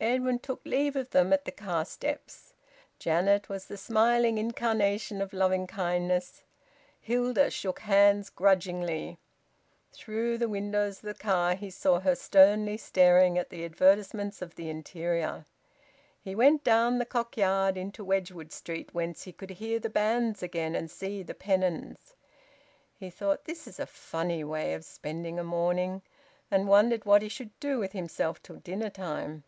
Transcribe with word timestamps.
Edwin 0.00 0.38
took 0.38 0.60
leave 0.64 0.94
of 0.94 1.10
them 1.10 1.32
at 1.32 1.44
the 1.44 1.50
car 1.50 1.84
steps. 1.84 2.52
Janet 3.00 3.48
was 3.48 3.66
the 3.66 3.76
smiling 3.76 4.38
incarnation 4.38 5.20
of 5.20 5.32
loving 5.32 5.66
kindness. 5.66 6.44
Hilda 7.00 7.50
shook 7.50 7.80
hands 7.80 8.30
grudgingly. 8.30 9.18
Through 9.90 10.38
the 10.38 10.48
windows 10.48 10.98
of 10.98 11.02
the 11.02 11.14
car 11.14 11.56
he 11.56 11.68
saw 11.68 11.98
her 11.98 12.14
sternly 12.14 12.76
staring 12.76 13.36
at 13.38 13.50
the 13.50 13.64
advertisements 13.64 14.40
of 14.40 14.54
the 14.54 14.70
interior. 14.70 15.46
He 16.22 16.36
went 16.36 16.62
down 16.62 16.98
the 16.98 17.04
Cock 17.04 17.36
Yard 17.36 17.76
into 17.76 18.04
Wedgwood 18.04 18.52
Street, 18.52 18.94
whence 18.94 19.24
he 19.24 19.32
could 19.32 19.50
hear 19.50 19.80
the 19.80 19.90
bands 19.90 20.44
again 20.44 20.76
and 20.76 20.88
see 20.88 21.24
the 21.24 21.34
pennons. 21.34 22.14
He 22.94 23.10
thought, 23.10 23.46
"This 23.46 23.66
is 23.66 23.80
a 23.80 23.84
funny 23.86 24.44
way 24.44 24.74
of 24.74 24.84
spending 24.84 25.40
a 25.40 25.44
morning!" 25.44 26.02
and 26.52 26.68
wondered 26.68 27.04
what 27.04 27.20
he 27.22 27.28
should 27.28 27.58
do 27.58 27.80
with 27.80 27.90
himself 27.90 28.40
till 28.44 28.58
dinner 28.60 28.90
time. 28.90 29.42